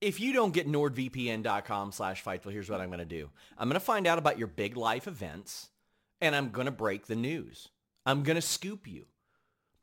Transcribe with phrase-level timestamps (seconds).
[0.00, 3.30] If you don't get nordvpn.com slash fightful, here's what I'm going to do.
[3.56, 5.70] I'm going to find out about your big life events,
[6.20, 7.68] and I'm going to break the news.
[8.04, 9.06] I'm going to scoop you.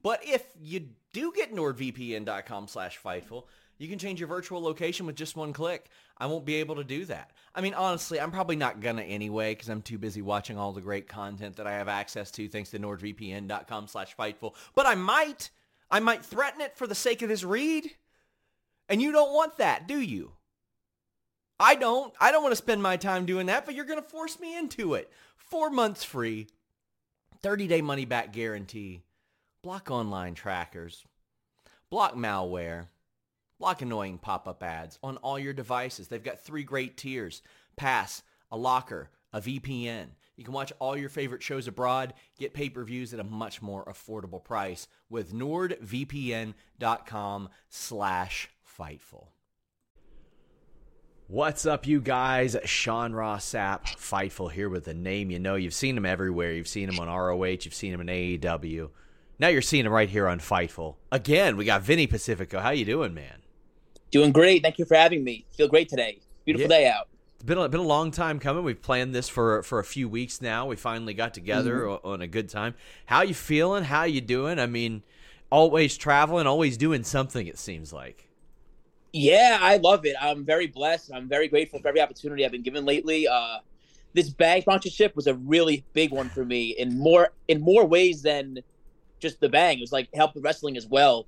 [0.03, 3.45] But if you do get nordvpn.com slash fightful,
[3.79, 5.89] you can change your virtual location with just one click.
[6.17, 7.31] I won't be able to do that.
[7.55, 10.73] I mean, honestly, I'm probably not going to anyway because I'm too busy watching all
[10.73, 14.53] the great content that I have access to thanks to nordvpn.com slash fightful.
[14.75, 15.49] But I might.
[15.89, 17.91] I might threaten it for the sake of this read.
[18.89, 20.33] And you don't want that, do you?
[21.59, 22.13] I don't.
[22.19, 24.57] I don't want to spend my time doing that, but you're going to force me
[24.57, 25.09] into it.
[25.37, 26.47] Four months free,
[27.41, 29.03] 30 day money back guarantee,
[29.61, 31.05] block online trackers,
[31.89, 32.87] block malware,
[33.59, 36.07] block annoying pop up ads on all your devices.
[36.07, 37.41] They've got three great tiers
[37.75, 40.07] Pass, a locker, a VPN.
[40.35, 44.43] You can watch all your favorite shows abroad, get pay-per-views at a much more affordable
[44.43, 46.53] price with nordvpn.com
[47.69, 48.49] slash
[48.79, 49.27] Fightful.
[51.27, 52.55] What's up, you guys?
[52.65, 55.55] Sean Ross Sapp, Fightful here with a name you know.
[55.55, 56.53] You've seen him everywhere.
[56.53, 57.43] You've seen him on ROH.
[57.43, 58.89] You've seen him in AEW.
[59.39, 60.95] Now you're seeing him right here on Fightful.
[61.11, 62.59] Again, we got Vinny Pacifico.
[62.59, 63.41] How you doing, man?
[64.11, 64.63] Doing great.
[64.63, 65.45] Thank you for having me.
[65.55, 66.19] Feel great today.
[66.45, 66.77] Beautiful yeah.
[66.77, 67.07] day out.
[67.35, 68.63] It's been a, been a long time coming.
[68.63, 70.67] We've planned this for for a few weeks now.
[70.67, 72.07] We finally got together mm-hmm.
[72.07, 72.75] on a good time.
[73.05, 73.83] How you feeling?
[73.85, 74.59] How you doing?
[74.59, 75.03] I mean,
[75.49, 77.47] always traveling, always doing something.
[77.47, 78.29] It seems like.
[79.13, 80.15] Yeah, I love it.
[80.19, 81.11] I'm very blessed.
[81.13, 83.27] I'm very grateful for every opportunity I've been given lately.
[83.27, 83.59] Uh,
[84.13, 88.23] this bang sponsorship was a really big one for me in more in more ways
[88.23, 88.59] than
[89.19, 89.77] just the bang.
[89.77, 91.27] It was like help with wrestling as well.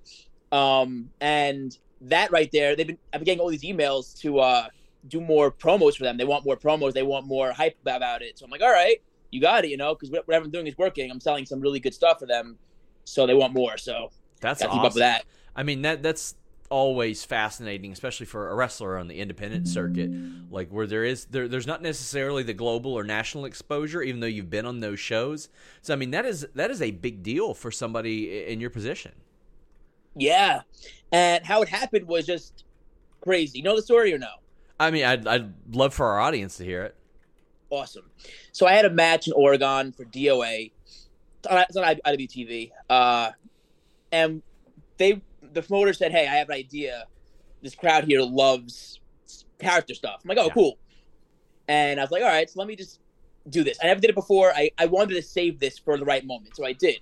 [0.51, 4.67] Um, and that right there, they've been I've been getting all these emails to uh,
[5.07, 6.17] do more promos for them.
[6.17, 6.93] They want more promos.
[6.93, 8.39] They want more hype about it.
[8.39, 8.97] So I'm like, all right,
[9.31, 11.11] you got it, you know, because whatever I'm doing is working.
[11.11, 12.57] I'm selling some really good stuff for them,
[13.03, 13.77] so they want more.
[13.77, 14.09] So
[14.41, 14.71] that's awesome.
[14.71, 15.25] keep up with that.
[15.55, 16.35] I mean that that's
[16.69, 20.11] always fascinating, especially for a wrestler on the independent circuit,
[20.49, 24.27] like where there is there, there's not necessarily the global or national exposure, even though
[24.27, 25.49] you've been on those shows.
[25.81, 29.11] So I mean that is that is a big deal for somebody in your position.
[30.15, 30.61] Yeah,
[31.11, 32.63] and how it happened was just
[33.21, 33.59] crazy.
[33.59, 34.31] You know the story or no?
[34.79, 36.95] I mean, I'd I'd love for our audience to hear it.
[37.69, 38.09] Awesome.
[38.51, 40.71] So I had a match in Oregon for DOA.
[41.43, 42.71] It's on IWTV.
[42.89, 43.31] Uh,
[44.11, 44.41] and
[44.97, 45.21] they
[45.55, 47.07] the promoter said, "Hey, I have an idea.
[47.63, 48.99] This crowd here loves
[49.59, 50.53] character stuff." I'm like, "Oh, yeah.
[50.53, 50.77] cool."
[51.67, 52.99] And I was like, "All right, so let me just
[53.49, 54.51] do this." I never did it before.
[54.53, 56.99] I I wanted to save this for the right moment, so I did.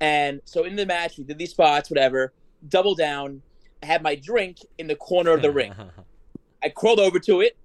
[0.00, 2.32] And so in the match, we did these spots, whatever.
[2.68, 3.42] Double down.
[3.82, 5.74] I had my drink in the corner of the ring.
[6.62, 7.56] I crawled over to it.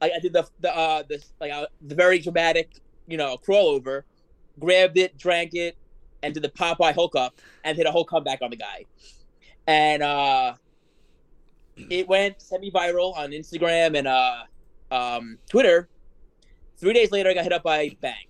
[0.00, 2.70] I, I did the the uh the like uh, the very dramatic,
[3.06, 4.04] you know, crawl over,
[4.58, 5.76] grabbed it, drank it,
[6.22, 8.84] and did the Popeye hook up and hit a whole comeback on the guy.
[9.66, 10.54] And uh,
[11.90, 14.42] it went semi viral on Instagram and uh,
[14.90, 15.88] um, Twitter.
[16.76, 18.26] Three days later, I got hit up by Bang.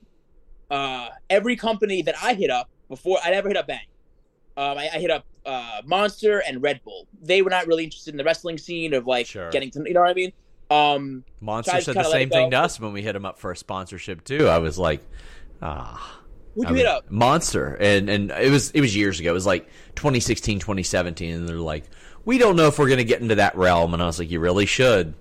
[0.71, 3.87] Uh, every company that I hit up before, I never hit up Bang.
[4.57, 7.09] Um, I, I, hit up uh, Monster and Red Bull.
[7.21, 9.51] They were not really interested in the wrestling scene of like sure.
[9.51, 10.33] getting to, you know what I mean?
[10.71, 13.57] Um, Monster said the same thing to us when we hit him up for a
[13.57, 14.47] sponsorship too.
[14.47, 15.01] I was like,
[15.61, 16.21] ah.
[16.55, 17.11] Who'd you hit up?
[17.11, 19.31] Monster, and and it was it was years ago.
[19.31, 19.67] It was like
[19.97, 21.85] 2016, 2017, and they're like,
[22.25, 24.31] we don't know if we're going to get into that realm, and I was like,
[24.31, 25.15] you really should.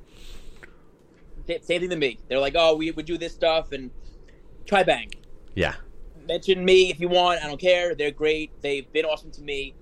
[1.48, 2.20] Same thing to me.
[2.30, 3.92] They're like, oh, we would do this stuff and
[4.66, 5.12] try bang.
[5.56, 5.76] Yeah.
[6.26, 7.44] Mention me if you want.
[7.44, 7.96] I don't care.
[7.96, 8.52] They're great.
[8.62, 9.76] They've been awesome to me.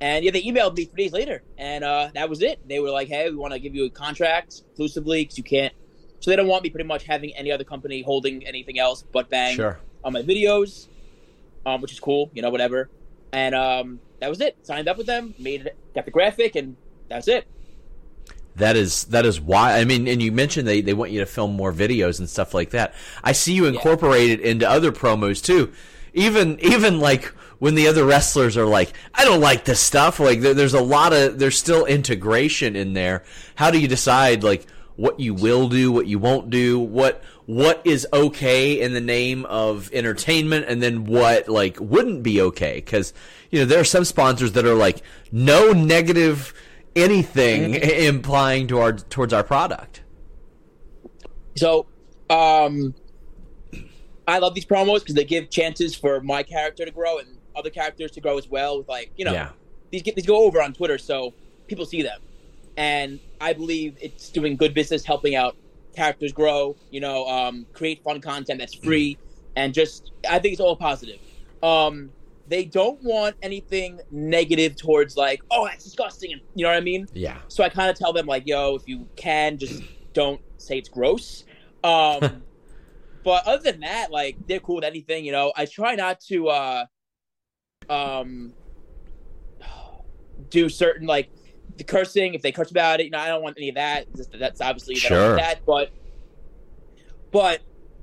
[0.00, 2.60] And yeah, they emailed me three days later, and uh, that was it.
[2.68, 5.74] They were like, "Hey, we want to give you a contract exclusively because you can't."
[6.20, 9.28] So they don't want me pretty much having any other company holding anything else but
[9.28, 9.78] Bang Sure.
[10.04, 10.88] On my videos,
[11.66, 12.88] um, which is cool, you know, whatever.
[13.32, 14.56] And um, that was it.
[14.66, 16.76] Signed up with them, made it, got the graphic, and
[17.08, 17.46] that's it.
[18.56, 21.26] That is that is why I mean, and you mentioned they, they want you to
[21.26, 22.92] film more videos and stuff like that.
[23.22, 25.72] I see you incorporate it into other promos too.
[26.12, 27.26] Even even like
[27.60, 30.18] when the other wrestlers are like, I don't like this stuff.
[30.18, 33.22] Like there, there's a lot of there's still integration in there.
[33.54, 34.66] How do you decide like
[34.96, 39.46] what you will do, what you won't do, what what is okay in the name
[39.46, 42.74] of entertainment, and then what like wouldn't be okay?
[42.74, 43.14] Because
[43.50, 45.00] you know there are some sponsors that are like
[45.32, 46.52] no negative
[46.94, 47.72] anything
[48.04, 50.02] implying to our towards our product.
[51.56, 51.86] So,
[52.28, 52.94] um,
[54.26, 57.70] I love these promos because they give chances for my character to grow and other
[57.70, 58.76] characters to grow as well.
[58.76, 59.52] With like, you know, Yeah.
[59.90, 61.32] these get these go over on Twitter, so
[61.66, 62.20] people see them,
[62.76, 65.56] and I believe it's doing good business, helping out
[65.98, 66.76] characters grow.
[66.90, 69.18] You know, um, create fun content that's free,
[69.56, 71.18] and just I think it's all positive.
[71.62, 72.10] Um,
[72.46, 76.80] they don't want anything negative towards like, oh, that's disgusting, and you know what I
[76.80, 77.06] mean.
[77.12, 77.38] Yeah.
[77.48, 79.82] So I kind of tell them like, yo, if you can, just
[80.14, 81.44] don't say it's gross.
[81.84, 82.42] Um,
[83.24, 85.24] but other than that, like they're cool with anything.
[85.24, 86.86] You know, I try not to uh,
[87.90, 88.52] um,
[90.50, 91.30] do certain like
[91.78, 93.04] the cursing if they curse about it.
[93.04, 94.06] You know, I don't want any of that.
[94.32, 95.36] That's obviously Sure.
[95.36, 95.90] that, but
[97.30, 97.60] but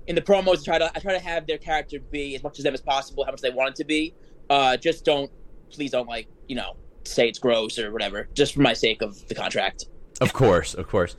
[0.07, 2.57] in the promos, I try to I try to have their character be as much
[2.59, 4.13] as them as possible, how much they want it to be.
[4.49, 5.31] Uh, just don't,
[5.71, 9.27] please don't like you know say it's gross or whatever, just for my sake of
[9.27, 9.85] the contract.
[10.21, 11.15] Of course, of course.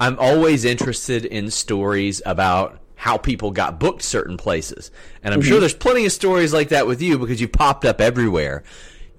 [0.00, 4.90] I'm always interested in stories about how people got booked certain places.
[5.22, 8.00] And I'm sure there's plenty of stories like that with you because you popped up
[8.00, 8.64] everywhere.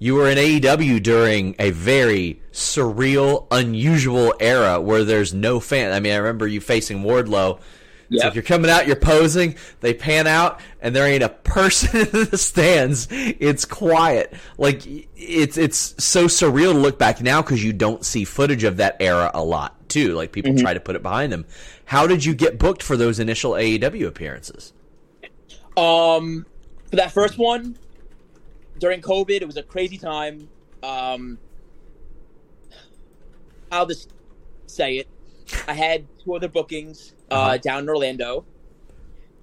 [0.02, 5.92] You were in AEW during a very surreal, unusual era where there's no fan.
[5.92, 7.60] I mean, I remember you facing Wardlow.
[8.08, 8.24] Yep.
[8.24, 12.30] like you're coming out, you're posing, they pan out, and there ain't a person in
[12.30, 13.06] the stands.
[13.10, 14.32] It's quiet.
[14.56, 14.82] Like
[15.16, 18.96] it's it's so surreal to look back now because you don't see footage of that
[19.00, 20.14] era a lot too.
[20.14, 21.44] Like people try to put it behind them.
[21.84, 24.72] How did you get booked for those initial AEW appearances?
[25.76, 26.46] Um,
[26.88, 27.76] for that first one
[28.80, 30.48] during COVID, it was a crazy time.
[30.82, 31.38] Um,
[33.70, 34.12] I'll just
[34.66, 35.08] say it.
[35.68, 37.56] I had two other bookings uh, Uh-huh.
[37.58, 38.44] down in Orlando.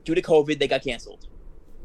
[0.03, 1.27] Due to COVID, they got canceled.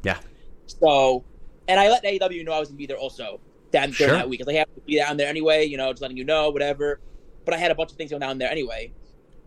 [0.04, 0.18] Yeah,
[0.66, 1.24] So,
[1.68, 3.40] and I let AEW know I was gonna be there also
[3.70, 4.08] down during Sure.
[4.08, 5.64] that week because I have to be down there anyway.
[5.64, 7.00] You know, just letting you know, whatever.
[7.44, 8.92] But I had a bunch of things going down there anyway.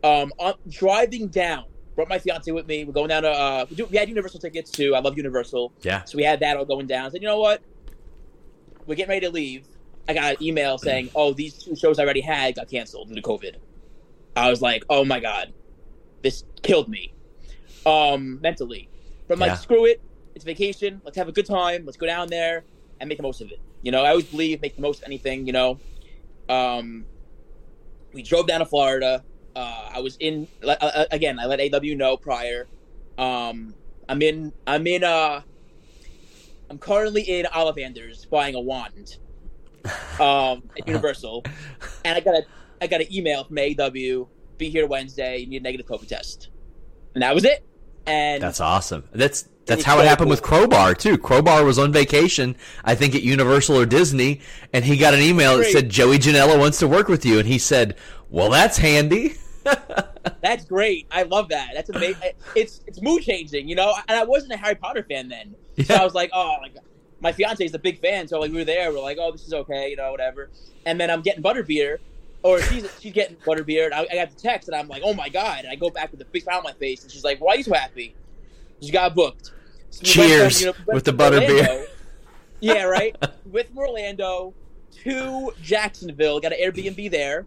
[0.03, 1.65] Um, on, driving down,
[1.95, 2.83] brought my fiance with me.
[2.85, 4.93] We're going down to uh, we, do, we had Universal tickets too.
[4.95, 5.73] I love Universal.
[5.81, 6.03] yeah.
[6.03, 7.05] So we had that all going down.
[7.05, 7.61] I said, you know what?
[8.85, 9.67] We're getting ready to leave.
[10.07, 13.15] I got an email saying, oh, these two shows I already had got canceled due
[13.15, 13.55] to COVID.
[14.35, 15.53] I was like, oh my God,
[16.23, 17.13] this killed me
[17.85, 18.89] um, mentally.
[19.27, 19.53] But I'm Yeah.
[19.53, 20.01] like, screw it.
[20.35, 21.01] It's vacation.
[21.03, 21.85] Let's have a good time.
[21.85, 22.65] Let's go down there
[22.99, 23.59] and make the most of it.
[23.81, 25.79] You know, I always believe make the most of anything, you know.
[26.49, 27.07] Um,
[28.13, 29.25] we drove down to Florida.
[29.55, 32.69] Uh, I was in, uh, uh, again, I let AW know prior.
[33.17, 33.75] Um,
[34.09, 35.41] I'm in, I'm in, uh,
[36.69, 39.17] I'm currently in Ollivanders buying a wand
[40.19, 41.43] um, at Universal,
[42.03, 42.45] and I got a
[42.81, 44.27] I got an email from AEW.
[44.57, 45.37] Be here Wednesday.
[45.37, 46.49] You need a negative COVID test,
[47.13, 47.65] and that was it.
[48.07, 49.03] And That's awesome.
[49.13, 50.31] That's that's how it happened cool.
[50.31, 51.17] with Crowbar too.
[51.17, 54.41] Crowbar was on vacation, I think at Universal or Disney,
[54.73, 57.47] and he got an email that said Joey Janela wants to work with you, and
[57.47, 57.95] he said,
[58.29, 59.35] "Well, that's handy."
[60.41, 61.07] that's great.
[61.09, 61.71] I love that.
[61.73, 62.33] That's amazing.
[62.55, 63.95] It's it's mood changing, you know.
[64.07, 66.75] And I wasn't a Harry Potter fan then, so I was like, oh, like,
[67.19, 68.91] my fiance is a big fan, so like we were there.
[68.91, 70.49] We're like, oh, this is okay, you know, whatever.
[70.85, 71.97] And then I'm getting butterbeer,
[72.43, 73.85] or she's she's getting butterbeer.
[73.85, 75.59] And I, I got the text, and I'm like, oh my god!
[75.59, 77.53] And I go back with a big smile on my face, and she's like, why
[77.53, 78.15] are you so happy?
[78.81, 79.51] She got booked.
[79.89, 81.87] So we Cheers from, you know, with the butterbeer.
[82.59, 83.15] Yeah, right.
[83.45, 84.53] with Orlando
[85.03, 87.45] to Jacksonville, got an Airbnb there.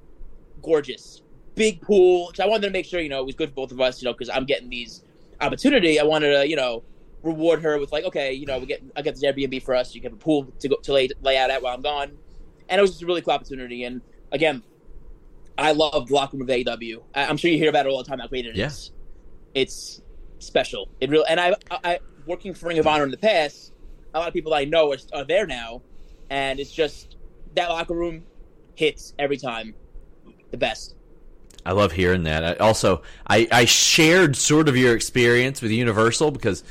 [0.62, 1.23] Gorgeous,
[1.54, 2.28] big pool.
[2.28, 4.02] 'Cause I wanted to make sure you know it was good for both of us.
[4.02, 5.02] You know, because I'm getting these
[5.40, 6.00] opportunity.
[6.00, 6.82] I wanted to you know
[7.22, 9.94] reward her with like, okay, you know, we get I get this Airbnb for us.
[9.94, 12.16] You can have a pool to go to lay lay out at while I'm gone,
[12.68, 13.84] and it was just a really cool opportunity.
[13.84, 14.00] And
[14.32, 14.62] again,
[15.56, 17.02] I love the locker room of AEW.
[17.14, 18.18] I, I'm sure you hear about it all the time.
[18.18, 18.90] How great it is.
[19.54, 19.60] Yeah.
[19.62, 20.02] It's
[20.38, 20.88] special.
[21.00, 23.72] It really and I I working for Ring of Honor in the past,
[24.14, 25.82] a lot of people I know are, are there now,
[26.30, 27.16] and it's just
[27.54, 28.25] that locker room
[28.75, 29.75] hits every time,
[30.50, 30.94] the best.
[31.66, 32.44] I love hearing that.
[32.44, 36.62] I, also, I, I shared sort of your experience with Universal because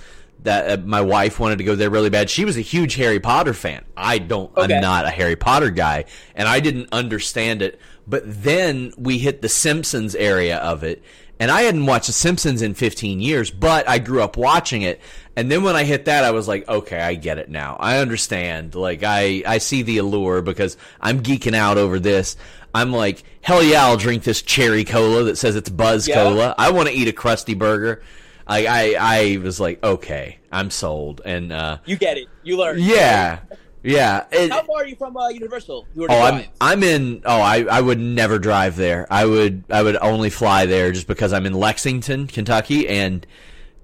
[0.48, 2.30] that uh, my wife wanted to go there really bad.
[2.30, 3.86] She was a huge Harry Potter fan.
[3.96, 4.56] I don't.
[4.58, 4.74] Okay.
[4.74, 7.80] I'm not a Harry Potter guy, and I didn't understand it.
[8.08, 11.04] But then we hit the Simpsons area of it,
[11.40, 15.02] and I hadn't watched The Simpsons in 15 years, but I grew up watching it.
[15.36, 17.76] And then when I hit that, I was like, okay, I get it now.
[17.80, 18.74] I understand.
[18.74, 22.38] Like, I, I see the allure because I'm geeking out over this.
[22.74, 26.16] I'm like, hell yeah, I'll drink this cherry cola that says it's Buzz yeah.
[26.16, 26.56] Cola.
[26.58, 28.02] I want to eat a Krusty Burger.
[28.48, 31.22] I, I, I was like, okay, I'm sold.
[31.26, 32.28] And, uh, you get it.
[32.44, 32.78] You learn.
[32.80, 33.40] Yeah.
[33.84, 34.26] Yeah.
[34.32, 35.88] It, How far are you from uh, Universal?
[35.96, 37.22] You oh, I'm I'm in.
[37.26, 39.08] Oh, I, I would never drive there.
[39.10, 43.26] I would I would only fly there just because I'm in Lexington, Kentucky, and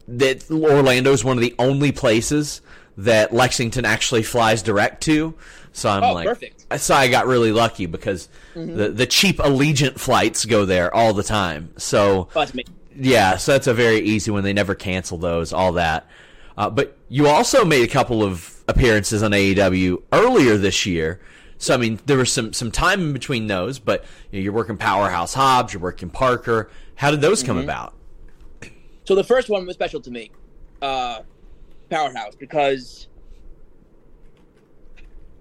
[0.08, 2.62] that Orlando is one of the only places
[2.98, 5.36] that Lexington actually flies direct to.
[5.72, 6.66] So I'm oh, like, perfect.
[6.80, 8.76] So I got really lucky because mm-hmm.
[8.76, 11.74] the the cheap Allegiant flights go there all the time.
[11.78, 12.46] So oh,
[12.98, 14.44] yeah, so that's a very easy one.
[14.44, 15.54] They never cancel those.
[15.54, 16.08] All that.
[16.58, 21.20] Uh, but you also made a couple of appearances on AEW earlier this year.
[21.58, 24.54] So I mean, there was some some time in between those, but you know, you're
[24.54, 26.70] working Powerhouse Hobbs, you're working Parker.
[26.96, 27.64] How did those come mm-hmm.
[27.64, 27.94] about?
[29.06, 30.32] So the first one was special to me,
[30.82, 31.22] uh,
[31.90, 33.08] Powerhouse, because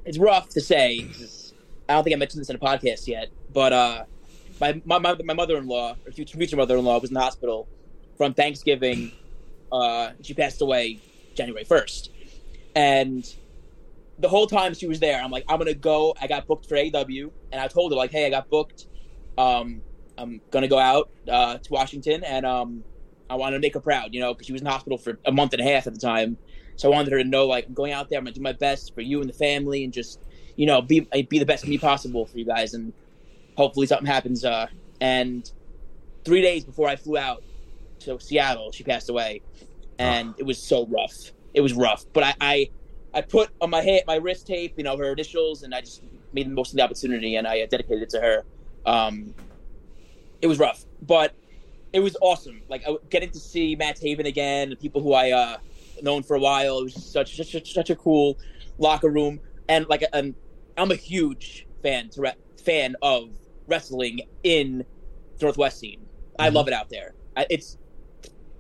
[0.05, 1.07] it's rough to say.
[1.89, 4.05] I don't think I mentioned this in a podcast yet, but uh,
[4.61, 7.69] my my, my mother-in-law, or future mother-in-law, was in the hospital
[8.17, 9.13] from Thanksgiving.
[9.71, 11.01] Uh, she passed away
[11.35, 12.11] January first.
[12.75, 13.25] And
[14.19, 16.15] the whole time she was there, I'm like, I'm gonna go.
[16.21, 18.87] I got booked for AW, and I told her like, hey, I got booked.
[19.37, 19.83] Um,
[20.17, 22.85] I'm gonna go out uh, to Washington, and um,
[23.29, 25.19] I wanted to make her proud, you know, because she was in the hospital for
[25.25, 26.37] a month and a half at the time.
[26.77, 28.19] So I wanted her to know, like, I'm going out there.
[28.19, 30.21] I'm gonna do my best for you and the family, and just,
[30.57, 32.93] you know, be be the best me possible for you guys, and
[33.57, 34.45] hopefully something happens.
[34.45, 34.67] Uh,
[35.01, 35.51] and
[36.25, 37.43] three days before I flew out
[38.01, 39.43] to Seattle, she passed away,
[39.99, 40.35] and oh.
[40.39, 42.05] it was so rough it was rough.
[42.13, 42.71] But I, I,
[43.15, 46.03] I put on my head my wrist tape, you know, her initials, and I just
[46.33, 48.45] made the most of the opportunity, and I dedicated it to her.
[48.87, 49.35] Um,
[50.41, 51.35] it was rough, but
[51.93, 52.63] it was awesome.
[52.69, 55.57] Like getting to see Matt Haven again, the people who I uh,
[56.03, 56.79] known for a while.
[56.81, 58.39] It was such such such a cool
[58.79, 60.35] locker room, and like I'm
[60.77, 63.31] I'm a huge fan to re- fan of
[63.73, 64.85] wrestling in
[65.39, 66.01] the Northwest scene.
[66.01, 66.43] Mm-hmm.
[66.43, 67.15] I love it out there.
[67.37, 67.79] I, it's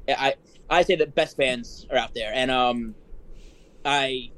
[0.09, 0.35] I
[0.69, 2.95] I say the best fans are out there, and um,
[3.85, 4.31] I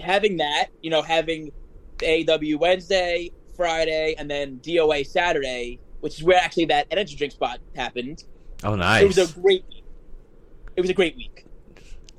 [0.00, 1.52] having that, you know, having
[1.98, 7.32] the AW Wednesday, Friday, and then DOA Saturday, which is where actually that energy drink
[7.32, 8.24] spot happened.
[8.64, 9.02] Oh, nice!
[9.02, 9.64] It was a great.
[9.68, 9.84] Week.
[10.76, 11.46] It was a great week.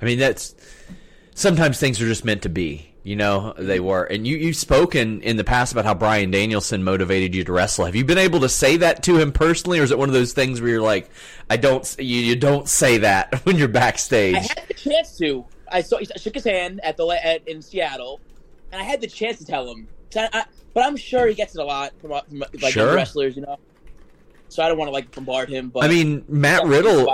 [0.02, 0.56] I mean, that's
[1.34, 2.95] sometimes things are just meant to be.
[3.06, 4.04] You know, they were.
[4.04, 7.86] And you, you've spoken in the past about how Bryan Danielson motivated you to wrestle.
[7.86, 10.14] Have you been able to say that to him personally, or is it one of
[10.14, 11.12] those things where you're like,
[11.48, 14.38] I don't, you, you don't say that when you're backstage?
[14.38, 15.46] I had the chance to.
[15.72, 18.22] I saw, I shook his hand at the at, in Seattle,
[18.72, 19.88] and I had the chance to tell him.
[20.16, 22.96] I, I, but I'm sure he gets it a lot from, uh, from like sure.
[22.96, 23.60] wrestlers, you know.
[24.50, 25.70] So I don't want to like bombard him.
[25.70, 27.06] But I mean, Matt Riddle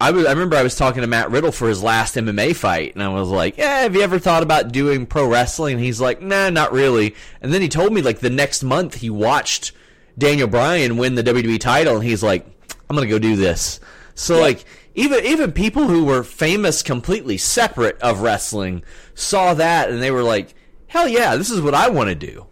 [0.00, 2.94] I was I remember I was talking to Matt Riddle for his last MMA fight,
[2.94, 6.00] and I was like, "Yeah, have you ever thought about doing pro wrestling?" And he's
[6.00, 9.72] like, "Nah, not really." And then he told me like the next month he watched
[10.16, 12.46] Daniel Bryan win the WWE title, and he's like,
[12.88, 13.78] "I'm gonna go do this."
[14.14, 14.42] So yeah.
[14.42, 14.64] like
[14.94, 18.82] even even people who were famous completely separate of wrestling
[19.14, 20.54] saw that, and they were like,
[20.86, 22.46] "Hell yeah, this is what I want to do."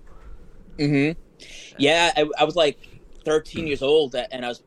[0.76, 1.12] Hmm.
[1.78, 2.78] Yeah, I, I was like
[3.25, 4.62] 13 years old, and I was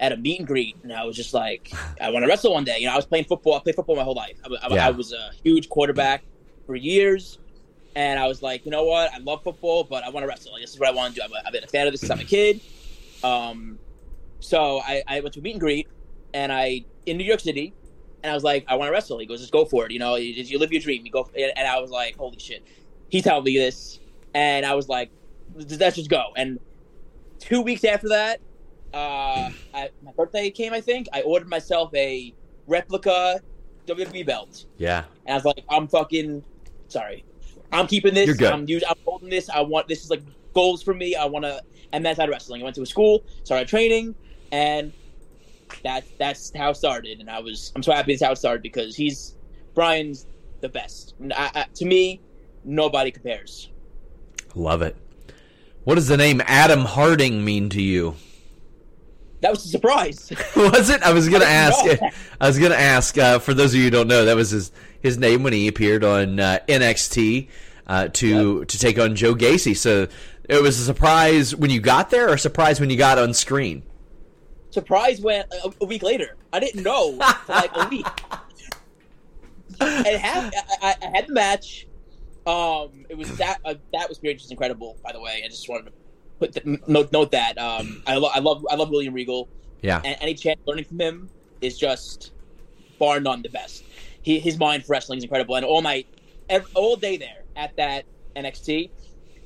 [0.00, 2.64] at a meet and greet, and I was just like, I want to wrestle one
[2.64, 2.78] day.
[2.78, 3.54] You know, I was playing football.
[3.54, 4.36] I played football my whole life.
[4.44, 4.86] I, I, yeah.
[4.88, 6.24] I was a huge quarterback
[6.66, 7.38] for years,
[7.94, 9.12] and I was like, you know what?
[9.12, 10.52] I love football, but I want to wrestle.
[10.52, 11.34] Like, this is what I want to do.
[11.34, 12.60] i have been a fan of this since I'm a kid.
[13.22, 13.78] Um,
[14.40, 15.88] so I, I went to a meet and greet,
[16.34, 17.72] and I in New York City,
[18.22, 19.18] and I was like, I want to wrestle.
[19.18, 19.92] He goes, just go for it.
[19.92, 21.04] You know, you, you live your dream.
[21.04, 22.64] You go, and, and I was like, holy shit.
[23.08, 24.00] He told me this,
[24.34, 25.10] and I was like,
[25.54, 26.32] let's just go.
[26.36, 26.58] And
[27.38, 28.40] two weeks after that,
[28.94, 32.34] uh, I, my birthday came, I think, I ordered myself a
[32.66, 33.40] replica
[33.86, 34.66] WWE belt.
[34.76, 35.04] Yeah.
[35.26, 36.44] And I was like, I'm fucking
[36.88, 37.24] sorry.
[37.72, 38.26] I'm keeping this.
[38.26, 38.52] You're good.
[38.52, 39.48] I'm using, I'm holding this.
[39.48, 40.22] I want this is like
[40.52, 41.14] goals for me.
[41.16, 42.62] I want to and that's of wrestling.
[42.62, 44.14] I went to a school, started training,
[44.50, 44.92] and
[45.84, 47.20] that that's how it started.
[47.20, 49.36] And I was I'm so happy it's how it started because he's
[49.74, 50.26] Bryan's
[50.60, 51.14] the best.
[51.34, 52.20] I, I, to me,
[52.64, 53.70] nobody compares.
[54.54, 54.96] Love it.
[55.84, 58.16] What does the name Adam Harding mean to you?
[59.42, 60.30] That was a surprise.
[60.56, 61.02] was it?
[61.02, 61.84] I was gonna I ask.
[61.84, 62.10] know.
[62.40, 63.18] I was gonna ask.
[63.18, 65.68] Uh, for those of you who don't know, that was his his name when he
[65.68, 67.48] appeared on uh, NXT
[67.86, 69.76] uh, to to take on Joe Gacy.
[69.76, 70.08] So
[70.48, 73.34] it was a surprise when you got there, or a surprise when you got on
[73.34, 73.82] screen.
[74.70, 76.36] surprise when a, a week later.
[76.52, 77.12] I didn't know
[77.46, 78.06] for like a week.
[79.80, 81.86] And it had, I, I- I had the match.
[82.46, 84.96] Um, it was that uh, that was pretty just incredible.
[85.02, 85.92] By the way, I just wanted to
[86.42, 89.48] put the, note note that um, I, lo- I love I love William Regal,
[89.82, 91.30] Yeah, and any chance learning from him
[91.60, 92.32] is just
[92.98, 93.84] bar none the best.
[94.22, 96.06] He, his mind for wrestling is incredible, and all night,
[96.48, 98.04] ev all day there at that
[98.36, 98.90] NXT,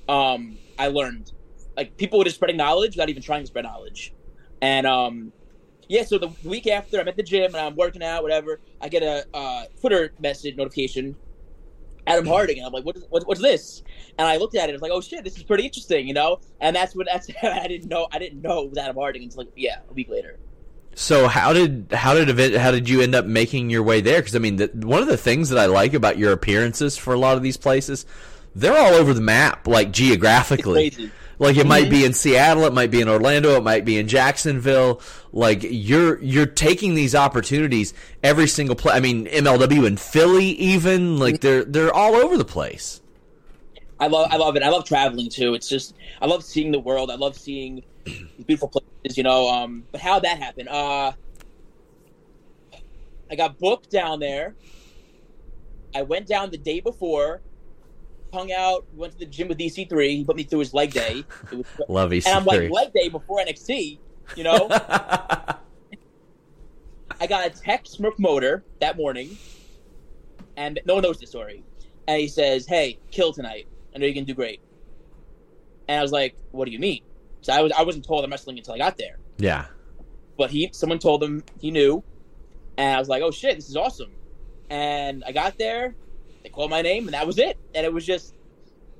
[0.09, 1.31] um, I learned
[1.77, 4.15] like people were just spreading knowledge without even trying to spread knowledge,
[4.63, 5.33] and um,
[5.89, 6.05] yeah.
[6.05, 8.61] So the week after, I'm at the gym and I'm working out, whatever.
[8.81, 11.17] I get a uh, Twitter message notification,
[12.07, 13.83] Adam Harding, and I'm like, what is, what, what's this?
[14.19, 16.07] And I looked at it, and I was like, oh shit, this is pretty interesting,
[16.07, 16.41] you know.
[16.61, 19.39] And that's what that's I didn't know I didn't know it was Adam Harding until
[19.39, 20.39] like yeah a week later.
[20.95, 24.21] So how did how did event how did you end up making your way there?
[24.21, 27.13] Because I mean, the, one of the things that I like about your appearances for
[27.13, 28.07] a lot of these places,
[28.55, 31.11] they're all over the map, like geographically.
[31.39, 34.09] Like it might be in Seattle, it might be in Orlando, it might be in
[34.09, 35.01] Jacksonville.
[35.33, 38.95] Like you're you're taking these opportunities every single play.
[38.95, 43.03] I mean, MLW in Philly, even like they're they're all over the place.
[44.01, 44.63] I love I love it.
[44.63, 45.55] I love traveling too.
[45.55, 47.11] It's just I love seeing the world.
[47.11, 47.83] I love seeing
[48.47, 49.49] beautiful places, you know.
[49.49, 50.69] Um, but how that happened?
[50.69, 51.13] Uh,
[53.31, 54.55] I got booked down there.
[55.95, 57.41] I went down the day before,
[58.33, 60.09] hung out, went to the gym with EC3.
[60.11, 61.25] He put me through his leg day.
[61.51, 63.99] It was, Love and I'm like leg day before NXT,
[64.37, 64.69] you know.
[67.19, 69.39] I got a text from Motor that morning,
[70.57, 71.65] and no one knows this story.
[72.07, 73.67] And he says, "Hey, kill tonight.
[73.95, 74.61] I know you can do great."
[75.89, 77.03] And I was like, "What do you mean?"
[77.41, 79.67] So I was I wasn't told I'm wrestling until I got there, yeah,
[80.37, 82.03] but he someone told him he knew,
[82.77, 84.11] and I was like, "Oh shit, this is awesome!"
[84.69, 85.95] And I got there,
[86.47, 87.59] they called my name, and that was it.
[87.75, 88.35] And it was just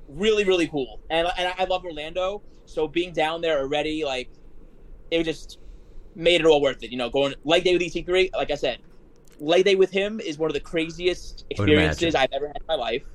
[0.09, 0.99] really really cool.
[1.09, 4.29] And and I, love Orlando, so being down there already, like,
[5.11, 5.57] it just
[6.13, 6.91] made it all worth it.
[6.91, 8.79] You know, going leg day with EC3, like I said,
[9.39, 12.15] leg day with him is one of the craziest experiences.
[12.15, 13.05] I've ever had in my life.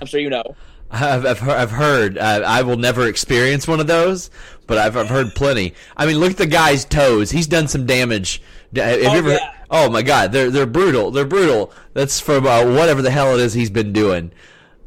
[0.00, 0.56] I'm sure you know.
[0.90, 4.30] I've I've heard, I've heard uh, I will never experience one of those,
[4.66, 5.74] but I've I've heard plenty.
[5.96, 7.30] I mean, look at the guy's toes.
[7.30, 8.42] He's done some damage.
[8.74, 9.30] Have you Oh, ever?
[9.34, 9.57] yeah.
[9.70, 11.10] Oh my God, they're they're brutal.
[11.10, 11.72] They're brutal.
[11.92, 14.32] That's from uh, whatever the hell it is he's been doing.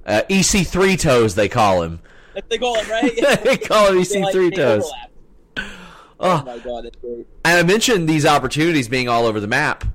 [0.06, 2.00] Uh, EC3 toes, they call him.
[2.50, 3.16] They call him, right?
[3.44, 4.92] they call him EC3 they toes.
[5.58, 5.68] Oh,
[6.20, 7.26] Oh my god, that's great.
[7.46, 9.86] and I mentioned these opportunities being all over the map.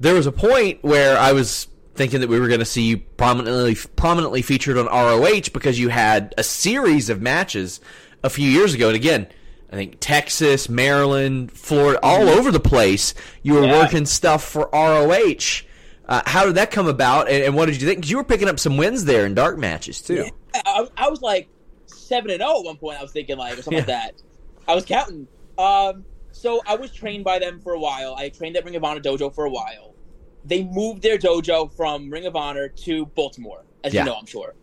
[0.00, 2.98] There was a point where I was thinking that we were going to see you
[2.98, 7.80] prominently prominently featured on ROH because you had a series of matches
[8.24, 9.26] a few years ago, and again,
[9.74, 13.12] I think Texas, Maryland, Florida, all over the place.
[13.42, 13.64] You were.
[13.64, 13.82] Yeah.
[13.82, 15.64] working stuff for ROH.
[16.08, 17.98] Uh, how did that come about, and, and what did you think?
[17.98, 20.26] Because you were picking up some wins there in dark matches too.
[20.54, 21.48] I, I was like
[21.86, 23.00] seven and zero at one point.
[23.00, 24.22] I was thinking like or something like that.
[24.68, 25.26] I was counting.
[25.58, 28.14] Um, so I was trained by them for a while.
[28.16, 29.96] I trained at Ring of Honor dojo for a while.
[30.44, 34.02] They moved their dojo from Ring of Honor to Baltimore, as Yeah.
[34.04, 34.54] you know, I'm sure.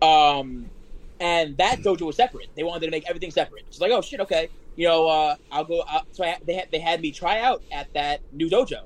[0.00, 0.70] Um,
[1.20, 2.48] and that dojo was separate.
[2.56, 3.64] They wanted to make everything separate.
[3.68, 5.80] It's like, oh shit, okay, you know, uh, I'll go.
[5.80, 8.80] Uh, so I, they had they had me try out at that new dojo,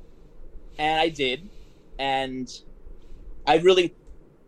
[0.78, 1.48] and I did,
[1.98, 2.48] and
[3.46, 3.94] I really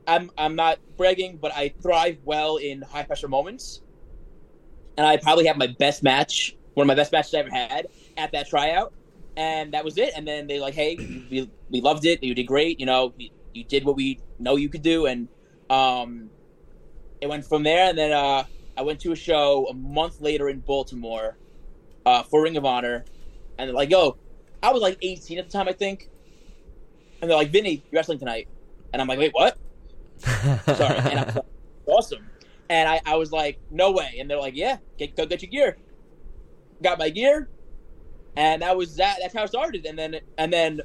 [0.06, 3.80] I'm I'm not bragging, but I thrive well in high pressure moments,
[4.96, 7.86] and I probably have my best match, one of my best matches I ever had
[8.16, 8.92] at that tryout,
[9.36, 10.12] and that was it.
[10.16, 10.96] And then they like, hey,
[11.30, 12.22] we, we loved it.
[12.22, 12.80] You did great.
[12.80, 15.28] You know, you, you did what we know you could do, and
[15.70, 16.30] um,
[17.20, 17.88] it went from there.
[17.88, 18.44] And then uh,
[18.76, 21.36] I went to a show a month later in Baltimore
[22.06, 23.04] uh, for Ring of Honor,
[23.58, 24.16] and they're like, yo,
[24.62, 26.08] I was like 18 at the time, I think,
[27.20, 28.48] and they're like, Vinny, you're wrestling tonight,
[28.92, 29.58] and I'm like, wait, what?
[30.18, 30.96] Sorry.
[30.96, 31.44] And I was like,
[31.86, 32.30] awesome.
[32.68, 34.16] And I, I was like, no way.
[34.18, 35.76] And they're like, yeah, get, go get your gear.
[36.82, 37.48] Got my gear.
[38.36, 39.18] And that was that.
[39.20, 39.86] That's how it started.
[39.86, 40.80] And then, and then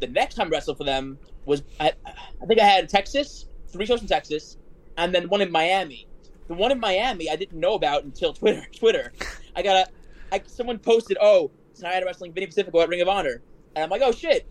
[0.00, 3.84] the next time I wrestled for them was, I, I think I had Texas, three
[3.84, 4.56] shows in Texas,
[4.96, 6.06] and then one in Miami.
[6.48, 8.66] The one in Miami I didn't know about until Twitter.
[8.76, 9.12] Twitter.
[9.56, 13.08] I got a, I, someone posted, oh, tonight I'm wrestling Vinny Pacifico at Ring of
[13.08, 13.42] Honor.
[13.74, 14.46] And I'm like, oh shit.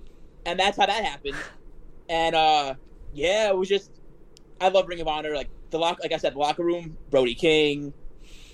[0.45, 1.35] And that's how that happened.
[2.09, 2.75] And, uh,
[3.13, 3.91] yeah, it was just,
[4.59, 5.35] I love Ring of Honor.
[5.35, 6.97] Like the lock, like I said, the locker room.
[7.09, 7.93] Brody King,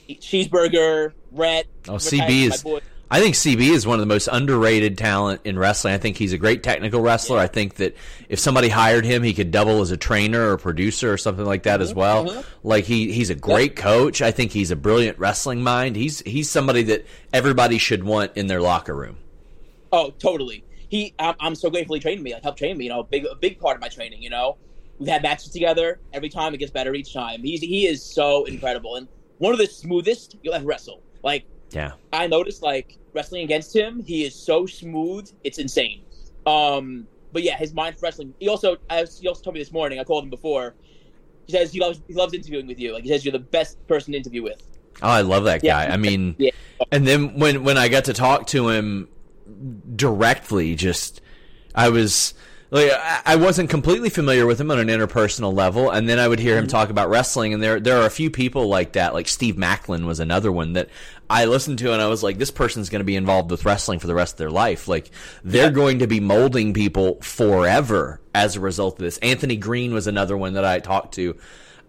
[0.09, 1.67] Cheeseburger, Rhett.
[1.87, 2.81] Oh, CB is- my boy.
[3.11, 5.95] I think CB is one of the most underrated talent in wrestling.
[5.95, 7.37] I think he's a great technical wrestler.
[7.37, 7.43] Yeah.
[7.43, 7.95] I think that
[8.27, 11.63] if somebody hired him, he could double as a trainer or producer or something like
[11.63, 11.81] that mm-hmm.
[11.81, 12.25] as well.
[12.25, 12.67] Mm-hmm.
[12.67, 14.21] Like he he's a great coach.
[14.21, 15.95] I think he's a brilliant wrestling mind.
[15.95, 19.17] He's he's somebody that everybody should want in their locker room.
[19.91, 20.63] Oh, totally.
[20.89, 22.33] He I'm, I'm so grateful he trained me.
[22.33, 22.85] Like helped train me.
[22.85, 24.21] You know, big a big part of my training.
[24.21, 24.57] You know,
[24.99, 25.99] we've had matches together.
[26.13, 27.41] Every time it gets better each time.
[27.41, 29.07] He's he is so incredible and
[29.39, 31.01] one of the smoothest you'll ever wrestle.
[31.23, 31.93] Like yeah.
[32.13, 36.01] I noticed like wrestling against him, he is so smooth, it's insane.
[36.45, 38.33] Um, but yeah, his mind for wrestling.
[38.39, 39.99] He also, as he also told me this morning.
[39.99, 40.75] I called him before.
[41.45, 42.93] He says he loves he loves interviewing with you.
[42.93, 44.61] Like he says you're the best person to interview with.
[45.01, 45.85] Oh, I love that guy.
[45.85, 45.93] Yeah.
[45.93, 46.51] I mean, yeah.
[46.91, 49.09] and then when when I got to talk to him
[49.95, 51.21] directly, just
[51.73, 52.33] I was
[52.71, 52.91] like
[53.25, 56.55] I wasn't completely familiar with him on an interpersonal level, and then I would hear
[56.55, 56.71] him mm-hmm.
[56.71, 60.05] talk about wrestling, and there there are a few people like that, like Steve Maclin
[60.05, 60.89] was another one that
[61.29, 63.99] I listened to, and I was like, this person's going to be involved with wrestling
[63.99, 64.87] for the rest of their life.
[64.87, 65.09] Like
[65.43, 65.71] they're yeah.
[65.71, 69.17] going to be molding people forever as a result of this.
[69.17, 71.37] Anthony Green was another one that I talked to.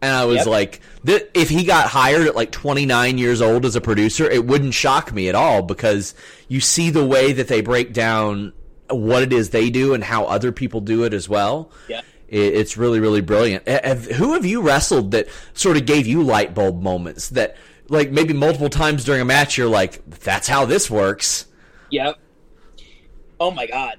[0.02, 0.46] And I was yep.
[0.46, 4.72] like, if he got hired at like 29 years old as a producer, it wouldn't
[4.72, 6.14] shock me at all because
[6.48, 8.54] you see the way that they break down
[8.90, 11.70] what it is they do and how other people do it as well.
[11.88, 12.03] Yeah.
[12.29, 13.66] It's really, really brilliant.
[13.66, 17.57] Have, who have you wrestled that sort of gave you light bulb moments that,
[17.88, 21.46] like, maybe multiple times during a match, you're like, that's how this works?
[21.90, 22.18] Yep.
[23.40, 23.96] Oh my God.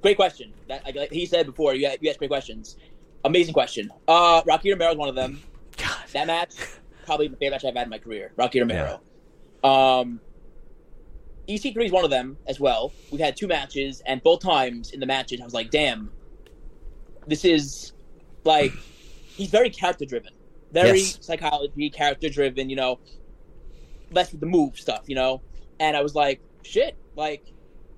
[0.00, 0.54] Great question.
[0.68, 2.76] That like he said before, you, you asked great questions.
[3.24, 3.90] Amazing question.
[4.08, 5.42] Uh, Rocky Romero is one of them.
[5.76, 5.98] God.
[6.14, 6.54] That match,
[7.04, 8.32] probably the favorite match I've had in my career.
[8.36, 9.02] Rocky Romero.
[9.62, 9.98] Yeah.
[9.98, 10.20] Um,
[11.58, 12.92] EC3 is one of them as well.
[13.10, 16.10] We've had two matches, and both times in the matches, I was like, damn,
[17.26, 17.92] this is
[18.44, 18.72] like,
[19.36, 20.32] he's very character driven,
[20.72, 21.18] very yes.
[21.20, 22.98] psychology, character driven, you know,
[24.12, 25.42] less with the move stuff, you know?
[25.78, 27.52] And I was like, shit, like,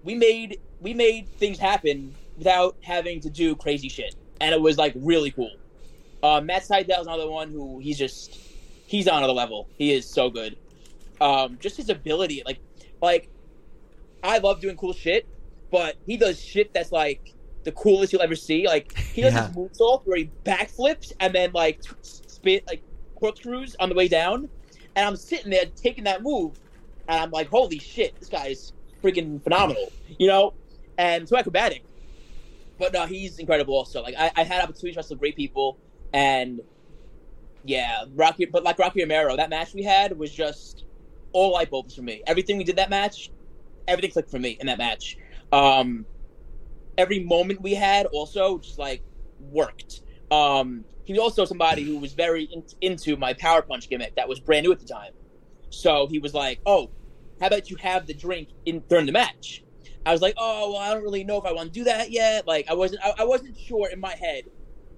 [0.04, 4.14] we made we made things happen without having to do crazy shit.
[4.40, 5.52] And it was like really cool.
[6.22, 8.36] Uh, Matt is another one who he's just
[8.86, 9.68] he's on another level.
[9.76, 10.56] He is so good.
[11.20, 12.58] Um, just his ability, like
[13.00, 13.28] like
[14.22, 15.26] I love doing cool shit,
[15.70, 18.66] but he does shit that's like the coolest you'll ever see.
[18.66, 19.48] Like he does yeah.
[19.48, 22.82] this moonsault where he backflips and then like spit like
[23.16, 24.48] corkscrews on the way down,
[24.96, 26.58] and I'm sitting there taking that move,
[27.08, 30.54] and I'm like, holy shit, this guy's freaking phenomenal, you know,
[30.98, 31.84] and so acrobatic.
[32.78, 34.02] But no, he's incredible also.
[34.02, 35.78] Like I, I had opportunities to wrestle great people,
[36.12, 36.60] and
[37.64, 38.44] yeah, Rocky.
[38.44, 40.84] But like Rocky Romero, that match we had was just
[41.32, 42.22] all light bulbs for me.
[42.26, 43.30] Everything we did that match
[43.88, 45.16] everything clicked for me in that match.
[45.52, 46.06] Um,
[46.98, 49.02] every moment we had also just like
[49.40, 50.02] worked.
[50.30, 54.28] Um, he was also somebody who was very in- into my power punch gimmick that
[54.28, 55.12] was brand new at the time.
[55.70, 56.90] So he was like, "Oh,
[57.40, 59.64] how about you have the drink in during the match?"
[60.04, 62.10] I was like, "Oh, well, I don't really know if I want to do that
[62.10, 64.44] yet." Like, I wasn't, I, I wasn't sure in my head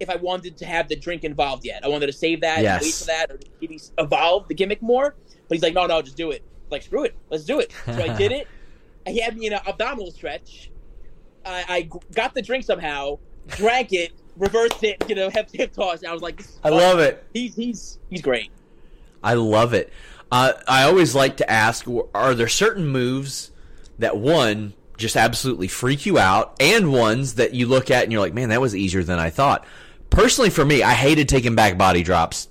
[0.01, 1.85] if I wanted to have the drink involved yet.
[1.85, 2.83] I wanted to save that, yes.
[2.83, 5.15] wait for that, or maybe evolve the gimmick more.
[5.49, 7.73] But he's like, "No, no, just do it." Like, screw it, let's do it.
[7.87, 8.49] So I did it,
[9.07, 10.71] he had me in an abdominal stretch.
[11.45, 16.05] I, I got the drink somehow, drank it, reversed it, you know, hip, hip toss.
[16.05, 17.25] I was like, I love it.
[17.33, 18.51] He's he's he's great.
[19.23, 19.93] I love it.
[20.31, 23.51] Uh, I always like to ask: Are there certain moves
[23.99, 28.21] that one just absolutely freak you out, and ones that you look at and you're
[28.21, 29.67] like, man, that was easier than I thought?
[30.11, 32.49] Personally, for me, I hated taking back body drops.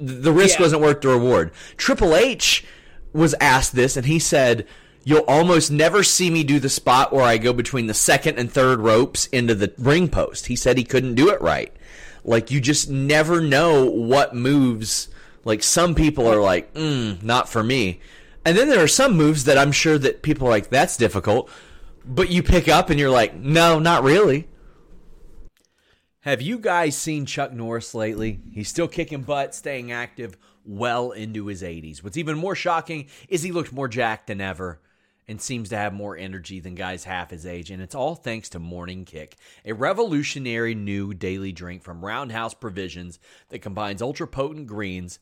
[0.00, 0.64] The risk yeah.
[0.64, 1.52] wasn't worth the reward.
[1.76, 2.64] Triple H
[3.12, 4.66] was asked this, and he said
[5.04, 8.50] You'll almost never see me do the spot where I go between the second and
[8.50, 10.46] third ropes into the ring post.
[10.46, 11.72] He said he couldn't do it right.
[12.24, 15.08] Like you just never know what moves.
[15.44, 18.00] Like some people are like, mm, not for me.
[18.44, 21.50] And then there are some moves that I'm sure that people are like, that's difficult.
[22.04, 24.48] But you pick up and you're like, no, not really.
[26.20, 28.40] Have you guys seen Chuck Norris lately?
[28.52, 32.04] He's still kicking butt, staying active well into his 80s.
[32.04, 34.80] What's even more shocking is he looked more jacked than ever
[35.28, 38.48] and seems to have more energy than guys half his age, and it's all thanks
[38.50, 44.66] to Morning Kick, a revolutionary new daily drink from Roundhouse Provisions that combines ultra potent
[44.66, 45.18] greens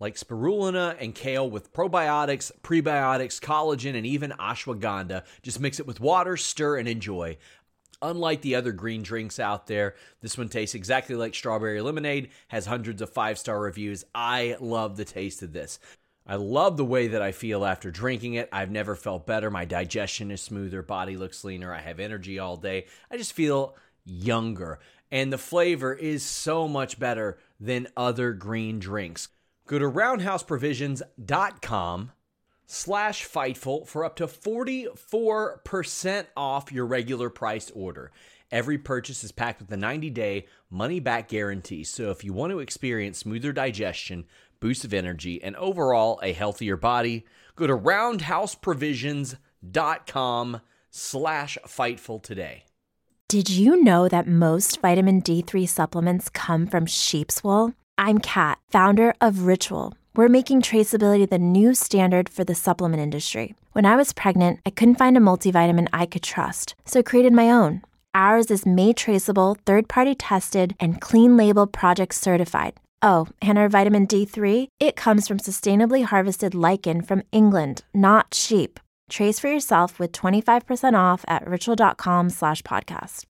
[0.00, 5.24] like spirulina and kale with probiotics, prebiotics, collagen, and even ashwagandha.
[5.42, 7.36] Just mix it with water, stir, and enjoy.
[8.02, 12.64] Unlike the other green drinks out there, this one tastes exactly like strawberry lemonade, has
[12.64, 14.04] hundreds of five star reviews.
[14.14, 15.78] I love the taste of this.
[16.30, 18.48] I love the way that I feel after drinking it.
[18.52, 19.50] I've never felt better.
[19.50, 22.86] My digestion is smoother, body looks leaner, I have energy all day.
[23.10, 24.78] I just feel younger.
[25.10, 29.26] And the flavor is so much better than other green drinks.
[29.66, 32.12] Go to roundhouseprovisions.com
[32.64, 38.12] slash Fightful for up to 44% off your regular price order.
[38.52, 41.82] Every purchase is packed with a 90-day money-back guarantee.
[41.82, 44.26] So if you want to experience smoother digestion,
[44.60, 47.24] boost of energy, and overall a healthier body,
[47.56, 52.66] go to roundhouseprovisions.com slash Fightful today.
[53.28, 57.74] Did you know that most vitamin D3 supplements come from sheep's wool?
[57.96, 59.94] I'm Kat, founder of Ritual.
[60.16, 63.54] We're making traceability the new standard for the supplement industry.
[63.72, 67.32] When I was pregnant, I couldn't find a multivitamin I could trust, so I created
[67.32, 67.82] my own.
[68.12, 72.74] Ours is made traceable, third party tested, and clean label project certified.
[73.02, 74.68] Oh, and our vitamin D3?
[74.78, 78.78] It comes from sustainably harvested lichen from England, not sheep.
[79.08, 83.29] Trace for yourself with 25% off at ritual.com slash podcast.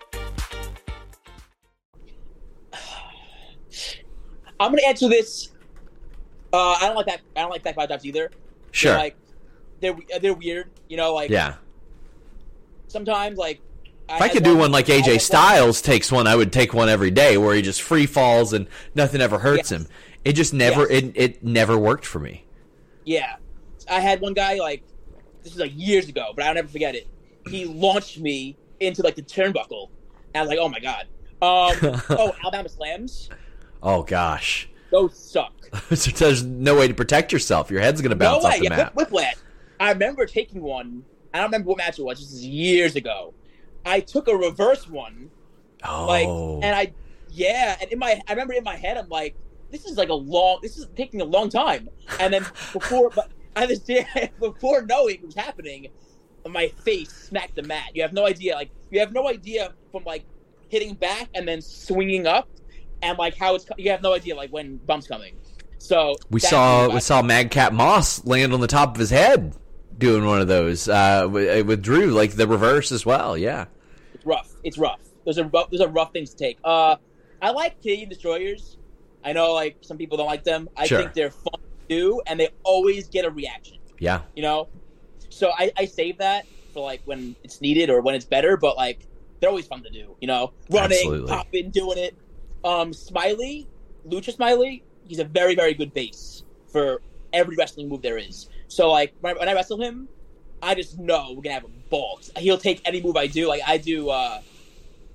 [4.65, 5.49] I'm gonna answer this.
[6.53, 7.21] Uh, I don't like that.
[7.35, 8.29] I don't like back five dives either.
[8.71, 8.91] Sure.
[8.91, 9.15] They're like
[9.79, 10.69] they're they're weird.
[10.89, 11.55] You know, like yeah.
[12.87, 13.61] sometimes like
[14.09, 17.11] If I could do one like AJ Styles takes one, I would take one every
[17.11, 19.81] day where he just free falls and nothing ever hurts Yes.
[19.81, 19.87] him.
[20.23, 21.03] It just never Yes.
[21.03, 22.45] it it never worked for me.
[23.05, 23.37] Yeah,
[23.89, 24.83] I had one guy like
[25.43, 27.07] this was like years ago, but I'll never forget it.
[27.47, 29.89] He launched me into like the turnbuckle,
[30.33, 31.07] and I was like, oh my god.
[31.41, 33.29] Um, oh, Alabama slams.
[33.83, 34.69] Oh gosh.
[34.91, 35.53] Those suck.
[35.95, 37.71] So There's no way to protect yourself.
[37.71, 38.49] Your head's gonna No bounce way.
[38.51, 38.95] off the Yeah, mat.
[38.95, 39.35] whip, whiplash.
[39.79, 41.03] I remember taking one.
[41.33, 42.19] I don't remember what match it was.
[42.19, 43.33] This is years ago.
[43.85, 45.31] I took a reverse one,
[45.83, 46.93] Oh, like, and I,
[47.31, 49.33] yeah, and in my, I remember in my head, I'm like,
[49.71, 51.89] this is like a long, this is taking a long time.
[52.19, 55.87] And then before, but I there before knowing it was happening,
[56.47, 57.91] my face smacked the mat.
[57.95, 60.25] You have no idea, like, you have no idea from like
[60.69, 62.49] hitting back and then swinging up,
[63.01, 65.35] and like how it's, you have no idea like when bumps coming.
[65.77, 69.55] So we saw we saw Madcap Moss land on the top of his head
[69.97, 73.37] doing one of those uh, with, with Drew, like the reverse as well.
[73.37, 73.65] Yeah.
[74.13, 74.51] It's rough.
[74.63, 74.99] It's rough.
[75.25, 76.57] Those are rough, those are rough things to take.
[76.63, 76.95] Uh,
[77.41, 78.77] I like Canadian destroyers.
[79.23, 80.69] I know like some people don't like them.
[80.75, 80.99] I Sure.
[80.99, 83.77] think they're fun to do, and they always get a reaction.
[83.99, 84.21] Yeah.
[84.35, 84.67] You know,
[85.29, 88.57] so I, I save that for like when it's needed or when it's better.
[88.57, 89.05] But like
[89.39, 90.15] they're always fun to do.
[90.21, 91.27] You know, running, Absolutely.
[91.27, 92.15] popping, doing it.
[92.63, 93.67] Um, Smiley,
[94.07, 97.01] Lucha Smiley, he's a very very good base for
[97.33, 98.49] every wrestling move there is.
[98.67, 100.07] So like when I, when I wrestle him,
[100.61, 102.19] I just know we're gonna have a ball.
[102.37, 103.47] He'll take any move I do.
[103.47, 104.41] Like I do, uh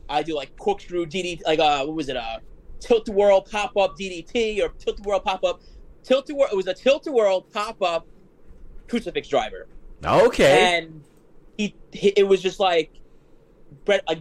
[0.08, 2.16] I do like corkscrew DDT, like uh, what was it?
[2.16, 2.38] Uh,
[2.80, 5.60] tilt the world pop up DDT or tilt the world pop up,
[6.04, 6.50] tilt the world.
[6.52, 8.06] It was a tilt the world pop up
[8.88, 9.66] crucifix driver,
[10.04, 10.78] Okay.
[10.78, 11.02] and
[11.58, 12.92] he, he it was just like
[13.84, 14.20] bread, like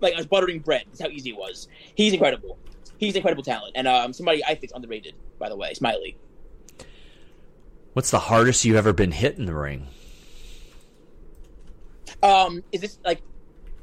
[0.00, 0.84] like I was buttering bread.
[0.88, 1.68] That's how easy it was.
[1.94, 2.58] He's incredible.
[2.98, 6.16] He's incredible talent, and um, somebody I think's underrated, by the way, Smiley.
[7.92, 9.88] What's the hardest you've ever been hit in the ring?
[12.22, 13.22] Um, is this like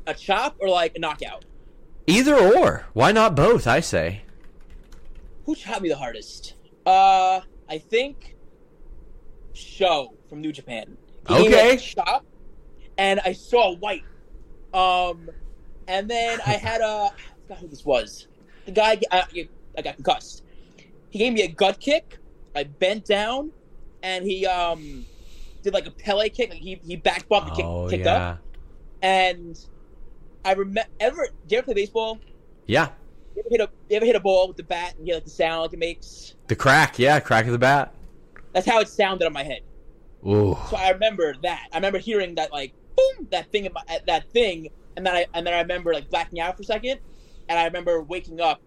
[0.07, 1.45] a chop or like a knockout?
[2.07, 2.85] Either or.
[2.93, 3.67] Why not both?
[3.67, 4.23] I say.
[5.45, 6.55] Who chopped me the hardest?
[6.85, 8.35] Uh, I think
[9.53, 10.97] SHO from New Japan.
[11.27, 11.77] He Okay.
[11.77, 12.25] chop,
[12.97, 14.03] and I saw white.
[14.73, 15.29] Um,
[15.87, 17.11] and then I had a I
[17.43, 18.27] forgot who this was.
[18.65, 19.23] The guy I,
[19.77, 20.43] I got concussed.
[21.09, 22.17] He gave me a gut kick.
[22.55, 23.51] I bent down,
[24.01, 25.05] and he um
[25.61, 26.49] did like a Pele kick.
[26.49, 28.29] Like he he back bumped the kick, oh kicked yeah.
[28.29, 28.39] up,
[29.01, 29.59] and
[30.45, 30.89] I remember.
[30.99, 31.27] Ever?
[31.47, 32.19] Do you ever play baseball?
[32.65, 32.89] Yeah.
[33.35, 35.25] You ever hit a you ever hit a ball with the bat and hear like
[35.25, 36.35] the sound like it makes?
[36.47, 36.99] The crack.
[36.99, 37.19] Yeah.
[37.19, 37.93] Crack of the bat.
[38.53, 39.61] That's how it sounded on my head.
[40.25, 40.57] Ooh.
[40.69, 41.67] So I remember that.
[41.71, 45.15] I remember hearing that like boom, that thing in my uh, that thing, and then
[45.15, 46.99] I and then I remember like blacking out for a second,
[47.49, 48.61] and I remember waking up,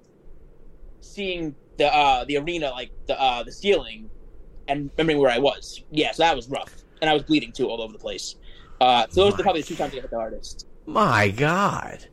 [1.00, 4.10] seeing the uh the arena like the uh the ceiling,
[4.68, 5.82] and remembering where I was.
[5.90, 8.36] Yeah, so that was rough, and I was bleeding too all over the place.
[8.80, 10.66] Uh, so those are probably the two times I hit the hardest.
[10.84, 12.06] My God.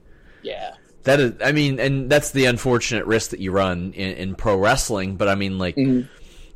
[0.44, 0.76] Yeah.
[1.04, 4.56] That is, I mean, and that's the unfortunate risk that you run in, in pro
[4.58, 5.18] wrestling.
[5.18, 6.08] But I mean, like, Mhm.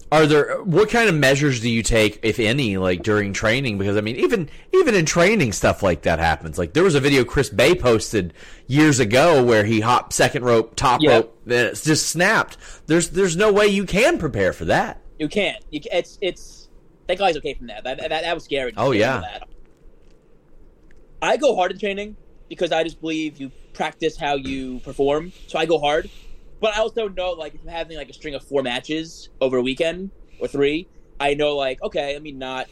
[0.10, 3.78] Are there what kind of measures do you take, if any, like during training?
[3.78, 6.58] Because I mean, even even in training, stuff like that happens.
[6.58, 8.34] Like there was a video Chris Bey posted
[8.68, 11.12] years ago where he hopped second rope, top Yep.
[11.12, 12.58] rope, then it's just snapped.
[12.88, 15.02] There's there's no way you can prepare for that.
[15.20, 15.62] You can't.
[15.72, 16.70] You it's it's.
[17.08, 17.84] God he's okay from that.
[17.84, 18.74] That that, that was scary.
[18.78, 19.22] Oh, yeah.
[19.22, 19.48] That.
[21.22, 22.16] I go hard in training
[22.48, 25.32] because I just believe you practice how you perform.
[25.48, 26.10] So I go hard.
[26.60, 29.58] But I also know like if I'm having like a string of four matches over
[29.58, 30.90] a weekend or three,
[31.20, 32.68] I know like okay, let me not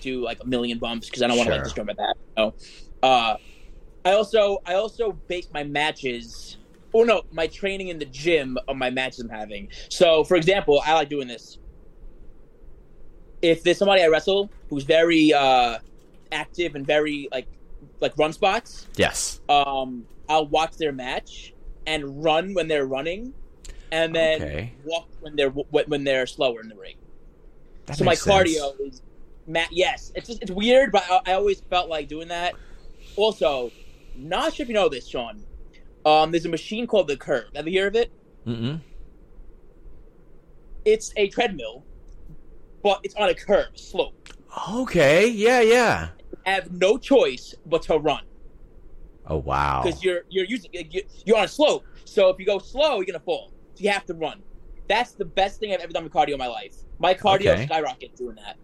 [0.00, 1.58] do like a million bumps because I don't want to Sure.
[1.58, 2.16] like destroy my back.
[2.38, 2.54] So,
[3.02, 3.36] uh,
[4.04, 6.56] I also I also base my matches
[6.94, 9.68] Oh no, my training in the gym on my matches I'm having.
[9.90, 11.58] So, for example, I like doing this.
[13.42, 15.78] If there's somebody I wrestle who's very uh,
[16.32, 17.48] active and very like
[18.00, 19.40] like run spots, Yes.
[19.50, 21.52] um, I'll watch their match
[21.86, 23.32] and run when they're running,
[23.92, 24.72] and then Okay.
[24.84, 26.96] walk when they're when they're slower in the ring.
[27.86, 28.26] That so my sense.
[28.50, 29.02] cardio is,
[29.46, 32.54] ma- yes, it's just, it's weird, but I, I always felt like doing that.
[33.14, 33.70] Also,
[34.16, 35.42] not sure if you know this, Sean.
[36.04, 37.46] Um, there's a machine called the Curve.
[37.54, 38.12] Have you heard of it?
[38.46, 38.80] Mm-mm.
[40.84, 41.84] It's a treadmill,
[42.82, 44.28] but it's on a curve, slope.
[44.72, 45.26] Okay.
[45.28, 45.60] Yeah.
[45.60, 46.08] Yeah.
[46.46, 48.22] I have no choice but to run
[49.28, 49.82] Oh wow.
[49.84, 50.70] because you're you're using
[51.24, 51.84] you're, on a slope.
[52.04, 53.52] So if you go slow, you're gonna fall.
[53.74, 54.42] So you have to run.
[54.88, 56.74] That's the best thing I've ever done with cardio in my life.
[56.98, 57.66] My cardio Okay.
[57.66, 58.56] skyrocket doing that.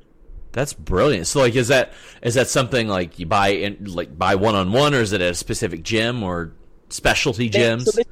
[0.52, 1.26] That's brilliant.
[1.26, 4.70] So like, is that is that something like you buy in like buy one on
[4.72, 6.52] one, or is it at a specific gym or
[6.90, 7.84] specialty gyms?
[7.86, 8.06] so this-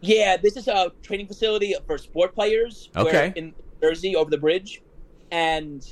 [0.00, 2.88] yeah, this is a training facility for sport players.
[2.94, 3.32] where- Okay.
[3.36, 4.82] in Jersey, over the bridge,
[5.30, 5.84] and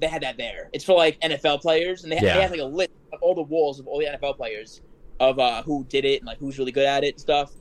[0.00, 0.68] they had that there.
[0.72, 2.34] It's for like NFL players, and they, Yeah.
[2.36, 4.80] they have like a list of all the walls of all the NFL players
[5.20, 7.52] of uh, who did it and like who's really good at it and stuff.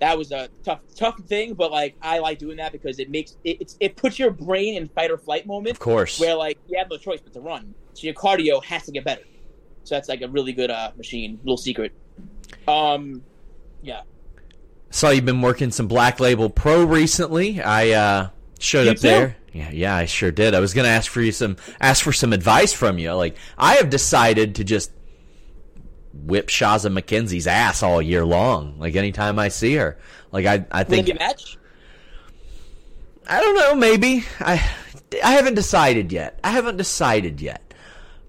[0.00, 3.36] That was a tough, tough thing, but like I like doing that because it makes
[3.44, 6.18] it it's, it puts your brain in fight or flight moment of course.
[6.18, 7.72] where like you have no choice but to run.
[7.94, 9.22] So your cardio has to get better.
[9.84, 11.38] So that's like a really good uh, machine.
[11.44, 11.92] Little secret.
[12.66, 13.22] Um,
[13.82, 14.02] yeah.
[14.90, 17.60] Saw you've been working some Black Label Pro recently.
[17.62, 19.02] I uh, showed You up too?
[19.02, 19.36] there.
[19.52, 20.54] Yeah, yeah, I sure did.
[20.54, 23.12] I was gonna ask for you some ask for some advice from you.
[23.12, 24.90] Like I have decided to just
[26.14, 28.78] whip Shazza McKenzie's ass all year long.
[28.78, 29.98] Like anytime I see her.
[30.30, 31.58] Like I, I think be a match?
[33.26, 33.74] I don't know.
[33.74, 34.54] Maybe I
[35.22, 36.38] I haven't decided yet.
[36.42, 37.60] I haven't decided yet.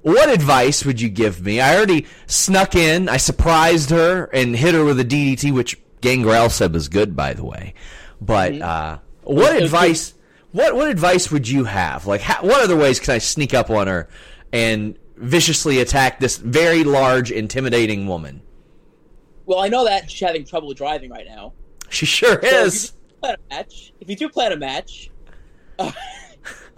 [0.01, 1.61] What advice would you give me?
[1.61, 3.07] I already snuck in.
[3.07, 7.33] I surprised her and hit her with a DDT, which Gangrel said was good, by
[7.33, 7.73] the way.
[8.19, 9.63] But uh, what Mm-hmm.
[9.63, 10.13] advice?
[10.53, 12.05] What what advice would you have?
[12.07, 14.07] Like, how, what other ways can I sneak up on her
[14.53, 18.41] and viciously attack this very large, intimidating woman?
[19.45, 21.53] Well, I know that she's having trouble driving right now.
[21.89, 22.93] She sure So if is.
[22.93, 25.09] you plan a match, if you do plan a match,
[25.79, 25.91] uh,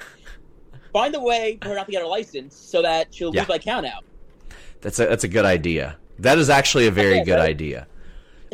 [0.94, 3.42] find a way for her not to get her license so that she'll Yeah.
[3.42, 4.04] lose by count out.
[4.82, 5.98] That's a that's a good idea.
[6.20, 7.50] That is actually a very Okay, good right?
[7.50, 7.88] idea.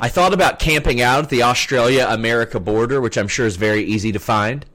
[0.01, 3.83] I thought about camping out at the Australia America border, which I'm sure is very
[3.83, 4.65] easy to find.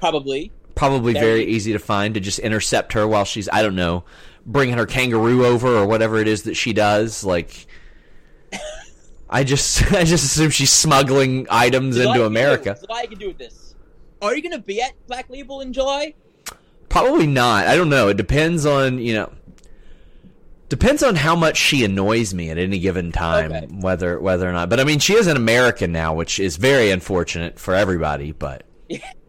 [0.00, 0.52] Probably.
[0.74, 4.04] Probably Very very easy to find to just intercept her while she's I don't know,
[4.44, 7.22] bringing her kangaroo over or whatever it is that she does.
[7.24, 7.66] Like,
[9.30, 12.76] I just I just assume she's smuggling items July into America.
[12.80, 13.74] Do, July I can do with this.
[14.20, 16.14] Are you going to be at Black Label in July?
[16.88, 17.66] Probably not.
[17.66, 18.08] I don't know.
[18.08, 19.32] It depends on you know.
[20.70, 23.66] Depends on how much she annoys me at any given time, Okay.
[23.66, 24.70] whether whether or not.
[24.70, 28.32] But I mean, she is an American now, which is very unfortunate for everybody.
[28.32, 28.64] But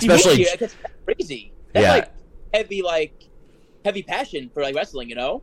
[0.00, 0.48] She Especially- you.
[0.58, 1.52] That's crazy.
[1.72, 1.92] That's Yeah.
[1.92, 2.10] like
[2.54, 3.12] heavy, like
[3.84, 5.08] heavy passion for like wrestling.
[5.08, 5.42] You know.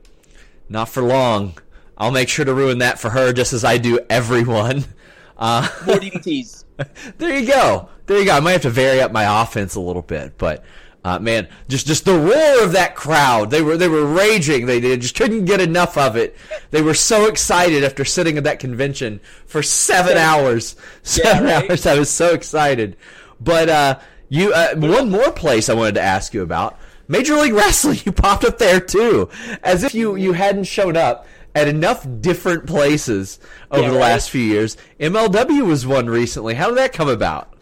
[0.70, 1.58] not for long.
[1.98, 4.86] I'll make sure to ruin that for her, just as I do everyone.
[5.38, 6.64] Uh, More DDTs.
[7.18, 7.90] there you go.
[8.06, 8.32] There you go.
[8.38, 10.64] I might have to vary up my offense a little bit, but
[11.04, 13.52] uh, man, just just the roar of that crowd.
[13.52, 14.66] They were they were raging.
[14.66, 16.38] They, they just couldn't get enough of it.
[16.72, 20.78] They were so excited after sitting at that convention for seven hours.
[21.04, 21.70] Seven right?
[21.70, 21.86] hours.
[21.86, 22.96] I was so excited.
[23.42, 26.78] But uh, you uh, one more place I wanted to ask you about.
[27.08, 29.30] Major League Wrestling, you popped up there too,
[29.64, 33.40] as if you, you hadn't shown up at enough different places
[33.72, 34.02] over Yeah, the right?
[34.02, 34.76] last few years.
[35.00, 36.56] MLW was one recently.
[36.56, 37.54] How did that come about?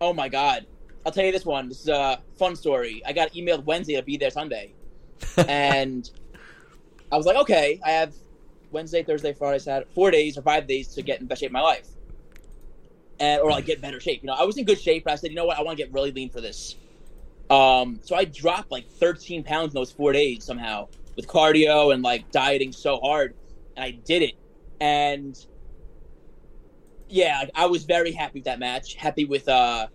[0.00, 0.66] Oh my god.
[1.04, 1.68] I'll tell you this one.
[1.68, 3.02] This is a fun story.
[3.06, 4.74] I got emailed Wednesday to be there Sunday.
[5.48, 6.08] and
[7.10, 8.14] I was like, okay, I have
[8.70, 11.54] Wednesday, Thursday, Friday, Saturday, four days or five days to get in best shape of
[11.54, 11.88] my life.
[13.20, 14.22] And, or like get better shape.
[14.22, 15.76] You know, I was in good shape, but I said, you know what, I want
[15.76, 16.76] to get really lean for this.
[17.50, 22.02] Um, so I dropped like 13 pounds in those four days somehow with cardio and
[22.02, 23.34] like dieting so hard.
[23.76, 24.34] And I did it.
[24.80, 25.36] And
[27.08, 28.94] yeah, I was very happy with that match.
[28.94, 29.88] Happy with uh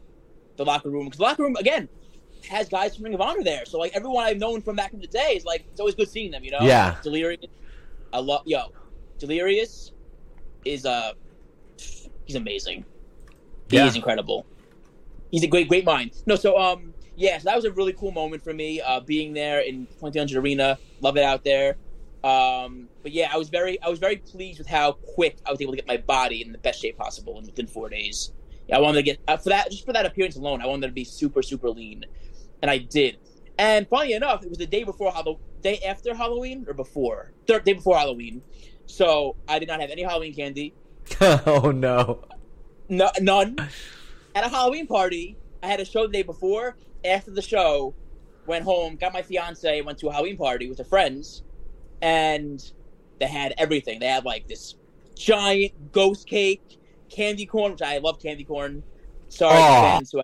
[0.58, 1.90] the locker room because the locker room again
[2.48, 3.66] has guys from Ring of Honor there.
[3.66, 6.10] So like everyone I've known from back in the day is like it's always good
[6.10, 6.44] seeing them.
[6.44, 6.96] You know, Yeah.
[7.02, 7.40] Delirious.
[8.14, 8.64] I love yo,
[9.20, 9.94] Delirious
[10.66, 11.14] is uh
[12.26, 12.86] he's amazing.
[13.70, 13.88] He Yeah.
[13.88, 14.46] is incredible.
[15.32, 16.12] He's a great great mind.
[16.26, 19.34] No, so um yeah, so that was a really cool moment for me uh being
[19.34, 20.78] there in 2000 Arena.
[21.02, 21.78] Love it out there.
[22.24, 25.62] Um, but yeah, I was very I was very pleased with how quick I was
[25.62, 28.34] able to get my body in the best shape possible in within four days.
[28.68, 30.60] Yeah, I wanted to get uh, for that just for that appearance alone.
[30.62, 32.04] I wanted to be super super lean,
[32.64, 33.18] and I did.
[33.60, 37.64] And funny enough, it was the day before Halloween, day after Halloween or before, third
[37.64, 38.42] day before Halloween.
[38.88, 40.74] So I did not have any Halloween candy.
[41.22, 42.24] oh no,
[42.90, 43.58] no none.
[44.36, 46.78] At a Halloween party, I had a show the day before.
[47.04, 47.94] After the show,
[48.46, 51.44] went home, got my fiance, went to a Halloween party with her friends,
[52.02, 52.62] and
[53.20, 54.00] they had everything.
[54.00, 54.76] They had like this
[55.16, 56.80] giant ghost cake,
[57.10, 58.84] candy corn, which I love candy corn.
[59.30, 60.22] Sorry, fans who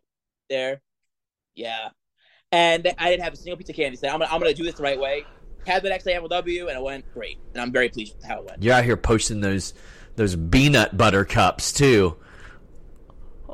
[0.49, 0.81] there.
[1.55, 1.89] Yeah,
[2.51, 3.97] and I didn't have a single piece of candy.
[3.97, 5.25] So I'm gonna, I'm gonna do this the right way.
[5.65, 8.39] Had the next day MLW, and it went great, and I'm very pleased with how
[8.39, 8.63] it went.
[8.63, 9.73] You're out here posting those
[10.15, 12.17] those peanut butter cups too.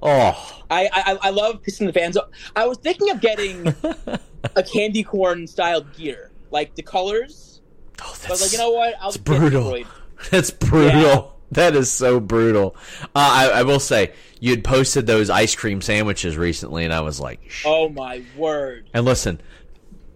[0.02, 2.30] Oh, I, I I love pissing the fans off.
[2.56, 3.74] I was thinking of getting
[4.56, 7.62] a candy corn styled gear, like the colors.
[8.02, 8.96] Oh, that's, but like you know what?
[9.00, 9.84] I'll brutal.
[10.32, 11.02] That's brutal.
[11.02, 11.22] Yeah.
[11.52, 12.76] That is so brutal.
[13.04, 17.02] Uh, I, I, will say you had posted those ice cream sandwiches recently, and I
[17.02, 19.40] was like, "Oh my word!" And listen,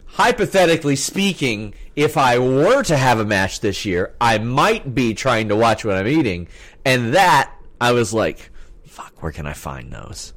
[0.05, 5.49] hypothetically speaking, if I were to have a match this year, I might be trying
[5.49, 6.47] to watch what I'm eating,
[6.83, 8.50] and that I was like,
[8.91, 10.33] "Fuck, where can I find those?"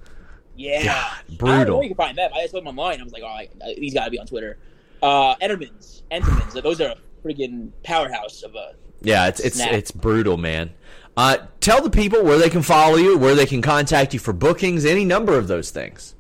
[0.57, 1.49] Yeah, God, brutal.
[1.49, 2.31] I don't know where you can find them.
[2.33, 3.01] I just them online.
[3.01, 4.59] I was like, "Oh, I, these got to be on Twitter."
[5.03, 6.55] Uh, Entenmann's, Entenmann's.
[6.55, 6.97] Those are a
[7.27, 8.75] freaking powerhouse of a.
[9.03, 10.73] Yeah, it's it's it's brutal, man.
[11.17, 14.33] Uh, tell the people where they can follow you, where they can contact you for
[14.33, 16.15] bookings, any number of those things.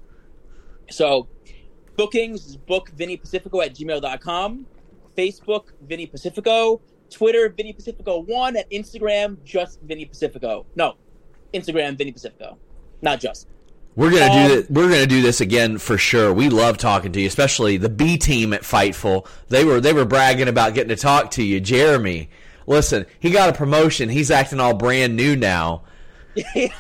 [0.91, 1.29] So,
[1.97, 4.67] bookings is book Vinny Pacifico at gmail.com,
[5.17, 6.81] Facebook, Vinny Pacifico,
[7.11, 10.67] Twitter, Vinny Pacifico1, and Instagram, just Vinny Pacifico.
[10.77, 10.95] No,
[11.55, 12.59] Instagram, Vinny Pacifico.
[13.01, 13.47] Not just.
[13.97, 14.71] We're gonna um, do this.
[14.71, 16.33] We're gonna do this again for sure.
[16.33, 19.27] We love talking to you, especially the B team at Fightful.
[19.49, 22.29] They were they were bragging about getting to talk to you, Jeremy.
[22.67, 24.09] Listen, he got a promotion.
[24.09, 25.83] He's acting all brand new now.
[26.35, 26.73] he,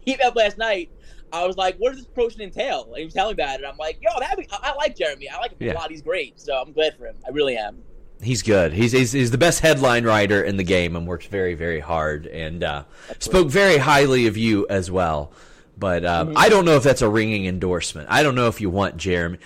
[0.00, 0.90] he up last night.
[1.30, 3.66] I was like, "What does this promotion entail?" And he was telling me about it.
[3.66, 5.28] I'm like, "Yo, that I, I like Jeremy.
[5.28, 5.72] I like him yeah.
[5.72, 5.90] a lot.
[5.90, 6.40] He's great.
[6.40, 7.16] So I'm glad for him.
[7.26, 7.82] I really am."
[8.22, 8.72] He's good.
[8.72, 12.26] He's, he's, he's the best headline writer in the game and works very very hard
[12.26, 12.84] and uh,
[13.18, 15.32] spoke very highly of you as well.
[15.76, 16.38] But um, mm-hmm.
[16.38, 18.08] I don't know if that's a ringing endorsement.
[18.10, 19.38] I don't know if you want Jeremy.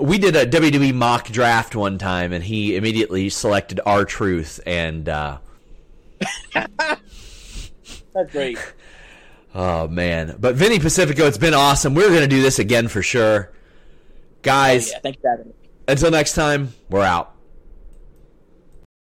[0.00, 5.38] We did a WWE mock draft one time, and he immediately selected R-Truth and uh,
[6.54, 8.58] that's great.
[9.54, 10.36] Oh man!
[10.40, 11.94] But Vinny Pacifico, it's been awesome.
[11.94, 13.52] We're going to do this again for sure,
[14.40, 14.88] guys.
[14.88, 15.00] Oh, yeah.
[15.00, 15.54] Thanks for having me.
[15.88, 17.34] Until next time, we're out.